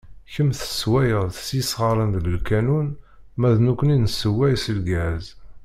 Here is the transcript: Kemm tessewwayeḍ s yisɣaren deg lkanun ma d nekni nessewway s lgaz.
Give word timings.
Kemm 0.33 0.49
tessewwayeḍ 0.59 1.29
s 1.47 1.47
yisɣaren 1.57 2.11
deg 2.15 2.25
lkanun 2.35 2.87
ma 3.39 3.49
d 3.55 3.57
nekni 3.67 3.97
nessewway 3.97 4.53
s 4.63 4.65
lgaz. 4.77 5.25